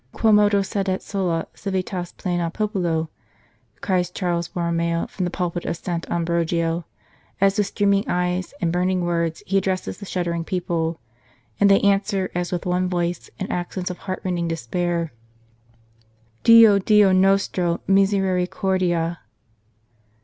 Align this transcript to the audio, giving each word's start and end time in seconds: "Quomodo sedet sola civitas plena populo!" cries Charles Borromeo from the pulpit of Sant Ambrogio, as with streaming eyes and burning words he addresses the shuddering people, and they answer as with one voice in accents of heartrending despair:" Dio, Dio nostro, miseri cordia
"Quomodo 0.15 0.63
sedet 0.65 1.03
sola 1.03 1.45
civitas 1.53 2.11
plena 2.13 2.49
populo!" 2.49 3.11
cries 3.81 4.09
Charles 4.09 4.47
Borromeo 4.47 5.05
from 5.05 5.25
the 5.25 5.29
pulpit 5.29 5.63
of 5.63 5.77
Sant 5.77 6.09
Ambrogio, 6.09 6.85
as 7.39 7.59
with 7.59 7.67
streaming 7.67 8.05
eyes 8.09 8.55
and 8.59 8.71
burning 8.71 9.01
words 9.05 9.43
he 9.45 9.59
addresses 9.59 9.99
the 9.99 10.07
shuddering 10.07 10.43
people, 10.43 10.99
and 11.59 11.69
they 11.69 11.79
answer 11.81 12.31
as 12.33 12.51
with 12.51 12.65
one 12.65 12.89
voice 12.89 13.29
in 13.37 13.45
accents 13.51 13.91
of 13.91 13.99
heartrending 13.99 14.47
despair:" 14.47 15.13
Dio, 16.43 16.79
Dio 16.79 17.11
nostro, 17.11 17.79
miseri 17.87 18.47
cordia 18.49 19.19